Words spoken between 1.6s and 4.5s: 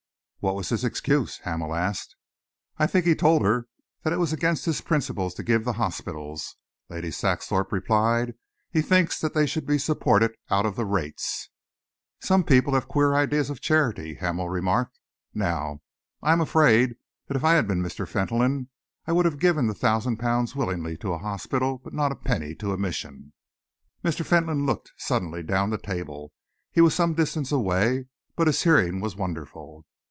asked. "I think he told her that it was